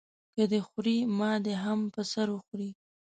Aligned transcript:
که 0.35 0.43
دی 0.51 0.59
خوري 0.67 0.97
ما 1.17 1.31
دې 1.45 1.53
هم 1.63 1.79
په 1.93 2.01
سر 2.11 2.27
وخوري. 2.31 2.69